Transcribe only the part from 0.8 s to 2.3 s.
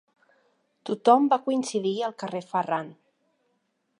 Tothom va coincidir al